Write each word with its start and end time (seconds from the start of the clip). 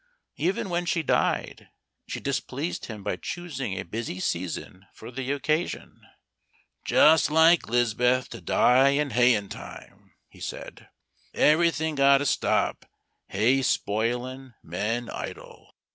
Even 0.37 0.71
when 0.71 0.87
she 0.87 1.03
died 1.03 1.69
she 2.07 2.19
displeased 2.19 2.87
him 2.87 3.03
by 3.03 3.17
choosing 3.17 3.75
a 3.77 3.85
busy 3.85 4.19
season 4.19 4.87
for 4.95 5.11
the 5.11 5.31
occasion. 5.31 6.01
"Just 6.83 7.29
like 7.29 7.67
'Liz'beth, 7.69 8.27
to 8.29 8.41
die 8.41 8.89
in 8.97 9.11
hayin' 9.11 9.47
time," 9.47 10.15
he 10.27 10.39
said. 10.39 10.89
"Everything 11.35 11.93
got 11.93 12.17
to 12.17 12.25
stop 12.25 12.83
hay 13.27 13.61
spoilin' 13.61 14.55
men 14.63 15.07
idle. 15.07 15.71